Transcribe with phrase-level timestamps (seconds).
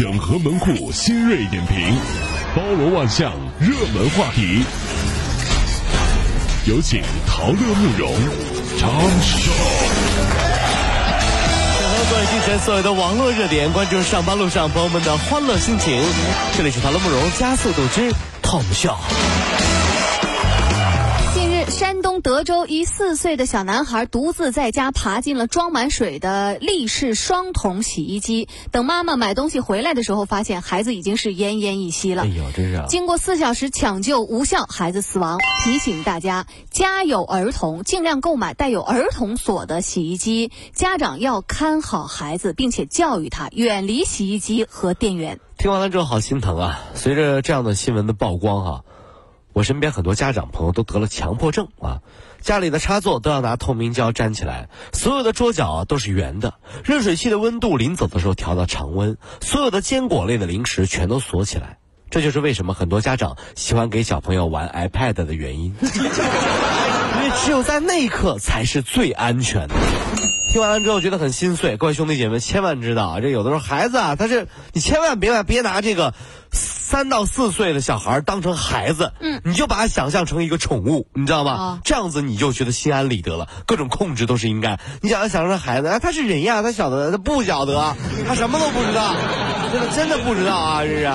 [0.00, 1.94] 整合门户新锐点评，
[2.56, 4.64] 包罗万象，热门话题。
[6.64, 8.10] 有请陶乐慕容
[8.78, 9.52] 长寿。
[11.78, 16.02] 整 合各位精神所有的网络热点，关注上班路上朋友们的欢乐心情。
[16.56, 18.10] 这里是陶乐慕容加速度之
[18.42, 18.96] Tom 秀。
[21.90, 32.22] 山东德州一四岁的小男孩独自在家爬进了装满水的立式双桶洗衣机，等妈妈买东西回来的时候，发现孩子已经是奄奄一息了。
[32.22, 32.84] 哎呦，真是！
[32.88, 35.40] 经过四小时抢救无效，孩子死亡。
[35.64, 40.52] 提醒大家，家有儿童，尽量购买带有儿童锁的洗衣机。
[40.72, 45.40] 家长要看好孩子，并且教育他远离洗衣机和电源。
[45.58, 46.84] 听完了之后，好心疼啊！
[46.94, 48.84] 随着这样的新闻的曝光，哈。
[49.52, 52.00] 我身边很多家长朋友都得了强迫症啊，
[52.40, 56.54] 家里的插座都要拿透明胶粘起来，所有的桌角都是圆的，
[56.84, 61.78] 热水器的温度临走的时候调到常温，所有的坚果类的零食全都锁起来。
[62.10, 69.74] 这就是为什么很多家长喜欢给小朋友玩 iPad 的原因， 因为只有在那一刻才是最安全的。
[70.52, 76.14] 听完了之后觉得很心碎，各位兄弟姐妹千万知道啊，这有的时候孩子啊，他是你千万别别拿这个。
[76.90, 81.78] 三到四岁的小孩当成孩子，嗯，你就把他想象成一个宠物，你知道吗？
[81.84, 84.80] 这样子你就觉得心安理得了，各种控制都是应该。
[85.00, 87.94] 你想要想成孩子，哎，他是人呀，他晓得，他不晓得，
[88.26, 89.14] 他什么都不知道，
[89.70, 91.08] 真的真的不知道啊，这是。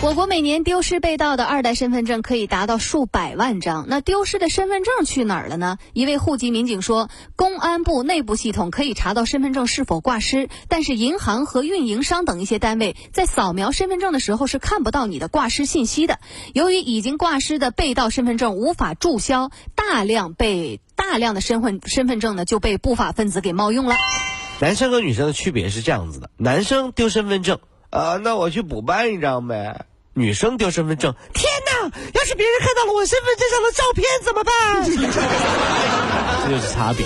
[0.00, 5.76] 我国每年丢失被盗的二代身份证可以达到数百万张，那丢失的身份证去哪儿了呢？
[5.92, 15.17] 一位户籍民警说，公安部内部系统可以查到身份证是否挂失，但是银行和运营商等一些单位在扫描身份证的时候是看不到你。
[15.18, 16.18] 的挂失信息的，
[16.54, 23.96] 由于已经挂失的被盗身份证无法注销，大量被大量的身份身份证呢就被不法分子给冒用了。
[24.60, 31.48] 男生和女生的区别是这样子的：男生丢身份证，啊，那我去补办一张呗；女生丢身份证，天，
[32.14, 34.52] 要是别人看到了我身份证上的照片怎么办？
[36.48, 37.04] 这就是差别。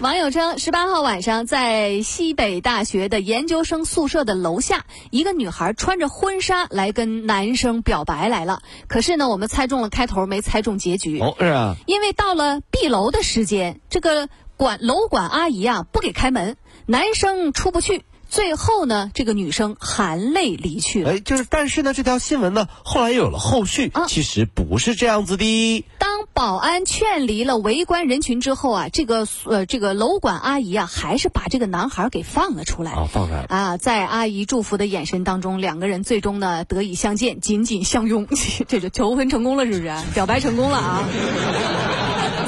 [0.00, 8.62] 网友称，十八号晚上在西北大学的研究生宿舍的楼下，一个女孩穿着婚纱来跟男生表白来了。
[8.88, 11.18] 可是呢，我们猜中了开头，没猜中结局。
[11.18, 11.76] 哦，是啊。
[11.86, 16.56] 因为到了闭楼的时间，这个管楼管阿姨啊不给开门，
[16.86, 18.04] 男生出不去。
[18.32, 21.10] 最后呢，这个女生含泪离去了。
[21.10, 23.90] 哎，就是，但是呢，这条新闻呢，后来又有了后续。
[23.92, 25.84] 啊其实不是这样子的。
[25.98, 32.92] 当保安劝离了围观人群之后啊，这个呃，这个楼管阿姨啊，还是把这个男孩给放了出来。
[32.92, 33.46] 啊，放出来了。
[33.50, 38.26] 啊，在阿姨祝福的眼神当中，两个人最终呢得以相见，紧紧相拥。
[38.66, 39.94] 这就求婚成功了，是不是？
[40.14, 41.04] 表白成功了啊！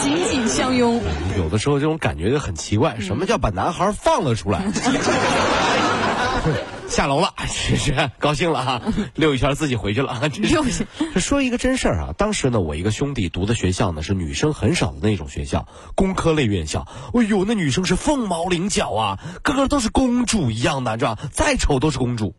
[0.05, 1.01] 紧紧相拥。
[1.39, 4.63] 有的时候这种感觉就很奇怪，什么叫把男孩放了出来？
[6.87, 8.83] 下楼了， 是是高兴了哈，
[9.15, 10.21] 溜一圈自己回去了
[11.17, 16.87] 说一个真事儿啊，当时呢，我一个兄弟读的学校呢是女生很少的那种学校，工科类院校。
[17.15, 21.23] 哎呦，那女生是凤毛麟角啊，个个都是公主一样的，知道吧？
[21.33, 22.35] 再丑都是公主。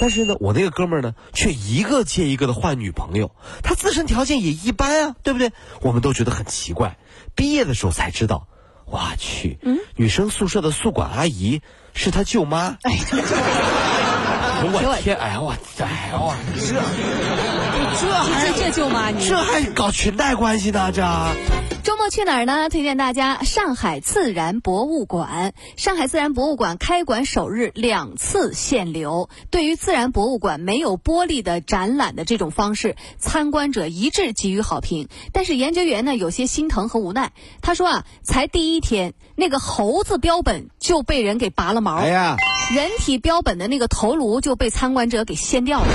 [0.00, 3.30] 但是呢，我那个哥们儿呢，却一个接一个的换女朋友，
[3.62, 5.52] 他自身条件也一般啊，对不对？
[5.80, 6.96] 我们都觉得很奇怪。
[7.34, 8.48] 毕业的时候才知道，
[8.86, 9.58] 我去，
[9.96, 11.62] 女生宿舍的宿管阿姨。
[11.94, 12.78] 是他舅妈。
[12.84, 12.98] 哎，
[14.64, 15.14] 我天！
[15.14, 16.64] 哎呀，我哎呀，我这
[18.00, 20.90] 这还这舅妈，你这还搞裙带关系呢？
[20.90, 21.02] 这。
[21.82, 22.68] 周末去哪儿呢？
[22.68, 25.52] 推荐大家上海自然博物馆。
[25.76, 29.28] 上海自然博物馆开馆首日两次限流。
[29.50, 35.08] 对于自然博物馆没有玻璃的展览的这种方式，参观者一致给予好评。
[35.32, 37.32] 但是研究员呢有些心疼和无奈。
[37.62, 41.96] 他说啊，才第一天，那个猴子标本就被人给拔了毛。
[41.96, 42.36] 哎呀，
[42.72, 45.88] 人体标本的那个头颅就被参观者给掀掉了。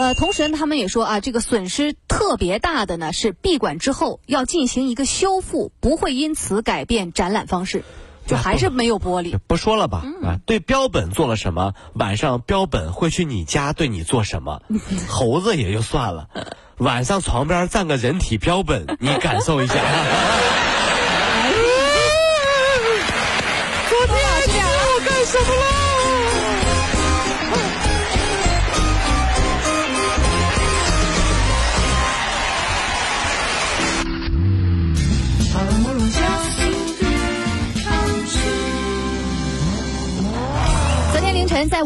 [0.00, 7.84] 呃，同时他们也说啊，这个损失特别大的呢是闭馆之后要进行一个修复，不会因此改变展览方式，
[8.26, 9.36] 就还是没有玻璃。
[9.46, 14.62] 不说了吧，啊，对标本做了什么，晚上标本会去你家对你做什么？
[15.06, 16.30] 猴子也就算了，
[16.78, 19.74] 晚上床边站个人体标本，你感受一下。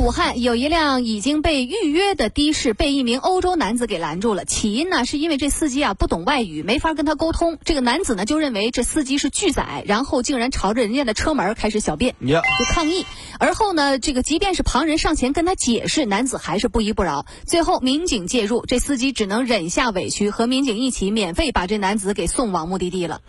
[0.05, 4.45] 武汉，有一辆已经被预约的的士被一名欧洲男子给拦住了。
[4.45, 7.57] 起因呢，是因为这司机啊不懂外语，没法跟他沟通。
[7.65, 13.07] 这个男子呢就认为这司机是拒载，然后竟然朝着人家的车门开始小便，就抗议。
[13.39, 17.25] 而后呢，这个即便是旁人上前跟他解释，男子还是不依不饶。
[17.47, 23.23] 最后民警介入，这司机只能忍下委屈，和民警一起免费把这男子给送往目的地了。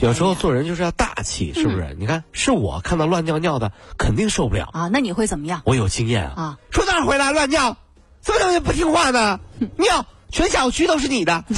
[0.00, 1.96] 有时候做人就是要大气，是不是？
[1.98, 4.68] 你看，是我看到乱尿尿的，肯定受不了。
[4.72, 5.62] 啊，那你会怎么样？
[5.64, 6.34] 我有经验啊！
[6.36, 7.76] 啊，说哪儿回来乱尿，
[8.20, 9.40] 怎么能不听话呢？
[9.76, 11.44] 尿，全小区都是你的。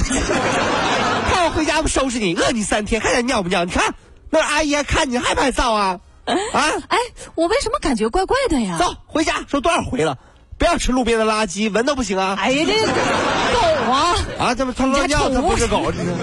[1.31, 3.65] 看我回家不收拾你，饿你三天，看见尿不尿？
[3.65, 3.95] 你看
[4.31, 6.01] 那阿姨还看你害不害臊啊？
[6.25, 6.99] 啊，哎，
[7.35, 8.79] 我为什么感觉怪怪的呀？
[8.79, 10.17] 走回家，说多少回了，
[10.57, 12.37] 不要吃路边的垃圾，闻都不行啊！
[12.41, 14.15] 哎呀，这狗啊！
[14.39, 16.15] 啊，这么他乱尿，它不是狗，这是。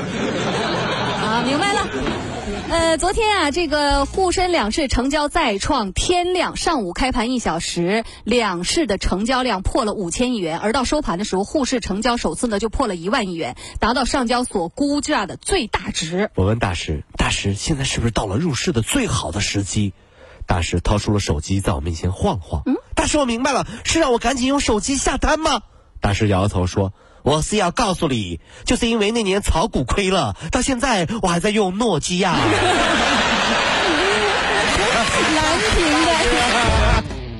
[1.38, 1.88] 啊，明白了。
[2.70, 16.32] 呃，昨天啊，这个沪深两市成交再创天量，上午开盘一小时，两市的成交量破了五千亿元，而到收盘的时候，沪市成交首次呢就破了一万亿元，达到上交所估价的最大值。
[16.34, 19.94] 我问大师，大师现在是不是到了入市的最好的时机？
[20.48, 22.64] 大师掏出了手机，在我面前晃晃。
[22.66, 25.62] 嗯，大师，我明白了，是让我赶紧用手机下单吗？
[26.02, 26.94] 大师摇摇头说。
[27.24, 32.34] 我是要告诉你，就是因为那年炒股亏了，到现在我还在用诺基亚。
[35.36, 35.76] 难听
[36.06, 36.10] 的。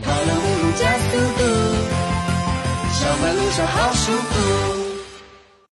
[0.04, 0.12] 跑
[0.78, 1.42] 加速度，
[3.66, 4.77] 好舒服。